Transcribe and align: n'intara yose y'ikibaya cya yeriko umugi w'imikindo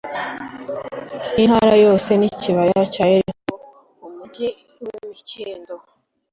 n'intara 1.33 1.73
yose 1.85 2.09
y'ikibaya 2.21 2.81
cya 2.93 3.05
yeriko 3.13 3.53
umugi 4.07 4.47
w'imikindo 4.81 5.73